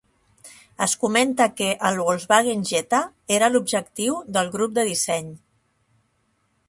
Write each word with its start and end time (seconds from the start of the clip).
Es 0.85 0.95
comenta 1.01 1.45
que 1.59 1.67
el 1.89 1.99
Volkswagen 2.07 2.65
Jetta 2.71 3.03
era 3.37 3.51
l'objectiu 3.57 4.17
del 4.39 4.51
grup 4.57 4.75
de 4.79 4.87
disseny. 4.93 5.31